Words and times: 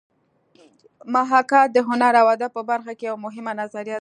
محاکات 1.13 1.67
د 1.73 1.77
هنر 1.89 2.13
او 2.21 2.27
ادب 2.35 2.51
په 2.57 2.61
برخه 2.71 2.93
کې 2.99 3.05
یوه 3.09 3.21
مهمه 3.25 3.51
نظریه 3.61 3.95
ده 3.97 3.99